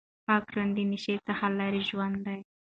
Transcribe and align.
پاک 0.27 0.43
ژوند 0.53 0.71
د 0.75 0.79
نشې 0.91 1.15
څخه 1.27 1.45
لرې 1.59 1.81
ژوند 1.89 2.15
دی. 2.25 2.39